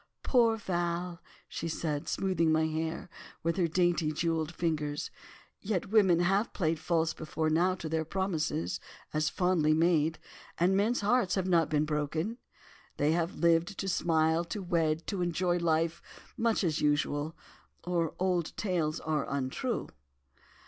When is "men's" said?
10.75-11.01